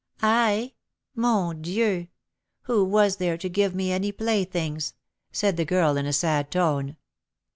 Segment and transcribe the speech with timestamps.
[0.23, 0.73] "I?
[1.13, 2.07] Mon Dieu!
[2.63, 4.95] who was there to give me any playthings?"
[5.31, 6.97] said the girl, in a sad tone.